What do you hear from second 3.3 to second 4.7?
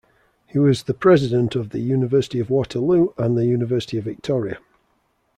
the University of Victoria.